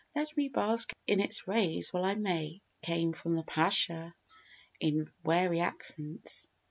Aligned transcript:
Let 0.15 0.35
me 0.35 0.47
bask 0.47 0.93
in 1.05 1.19
its 1.19 1.47
rays 1.47 1.93
while 1.93 2.05
I 2.05 2.15
may," 2.15 2.63
came 2.81 3.13
from 3.13 3.35
the 3.35 3.43
Pasha 3.43 4.15
in 4.79 5.11
wary 5.23 5.59
accents. 5.59 6.47